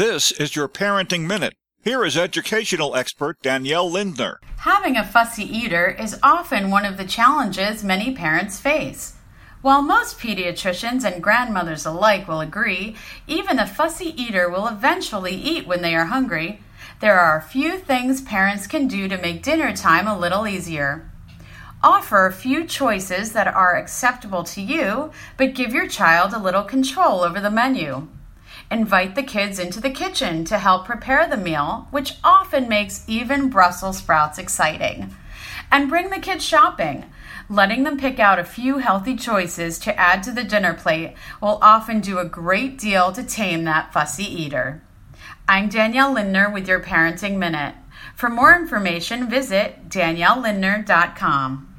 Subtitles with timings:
[0.00, 1.52] This is your Parenting Minute.
[1.82, 4.40] Here is educational expert Danielle Lindner.
[4.60, 9.16] Having a fussy eater is often one of the challenges many parents face.
[9.60, 15.66] While most pediatricians and grandmothers alike will agree, even a fussy eater will eventually eat
[15.66, 16.62] when they are hungry,
[17.00, 21.10] there are a few things parents can do to make dinner time a little easier.
[21.82, 26.64] Offer a few choices that are acceptable to you, but give your child a little
[26.64, 28.08] control over the menu.
[28.70, 33.50] Invite the kids into the kitchen to help prepare the meal, which often makes even
[33.50, 35.14] Brussels sprouts exciting.
[35.72, 37.06] And bring the kids shopping.
[37.48, 41.58] Letting them pick out a few healthy choices to add to the dinner plate will
[41.60, 44.82] often do a great deal to tame that fussy eater.
[45.48, 47.74] I'm Danielle Lindner with your Parenting Minute.
[48.14, 51.69] For more information, visit daniellelindner.com.